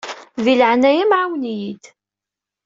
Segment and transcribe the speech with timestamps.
[0.43, 1.83] Di leɛnaya-m ɛawen-iyi-d.